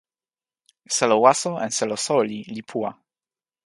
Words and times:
selo 0.95 1.17
waso 1.25 1.51
en 1.63 1.71
selo 1.77 1.95
soweli 2.05 2.39
li 2.53 2.61
puwa. 2.69 2.89